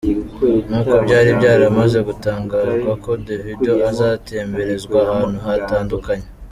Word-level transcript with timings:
Nkuko 0.67 0.93
byari 1.05 1.29
byaramaze 1.39 1.97
gutangazwa 2.07 2.91
ko 3.03 3.11
Davido 3.25 3.73
azatemberezwa 3.89 4.97
ahantu 5.11 5.37
hatandukanye. 5.47 6.27